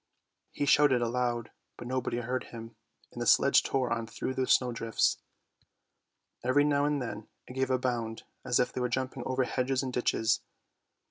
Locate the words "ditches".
9.93-10.41